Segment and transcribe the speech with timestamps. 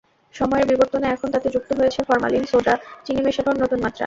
[0.33, 2.73] সময়ের বিবর্তনে এখন তাতে যুক্ত হয়েছে ফরমালিন, সোডা,
[3.05, 3.99] চিনি মেশানোর নতুন মাত্রা।